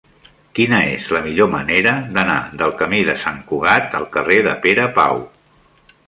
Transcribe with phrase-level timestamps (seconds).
[0.59, 4.87] Quina és la millor manera d'anar del camí de Sant Cugat al carrer de Pere
[4.97, 5.21] Pau?